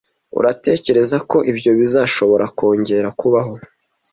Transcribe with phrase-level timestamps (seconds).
[0.39, 3.53] Uratekereza ko ibyo bishobora kongera kubaho?